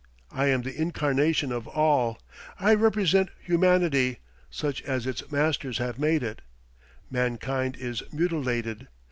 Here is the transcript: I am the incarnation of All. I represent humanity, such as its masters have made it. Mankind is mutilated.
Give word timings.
I 0.31 0.47
am 0.47 0.63
the 0.63 0.73
incarnation 0.75 1.51
of 1.51 1.67
All. 1.67 2.17
I 2.59 2.73
represent 2.73 3.29
humanity, 3.39 4.17
such 4.49 4.81
as 4.81 5.05
its 5.05 5.31
masters 5.31 5.77
have 5.77 5.99
made 5.99 6.23
it. 6.23 6.41
Mankind 7.11 7.77
is 7.77 8.01
mutilated. 8.11 8.87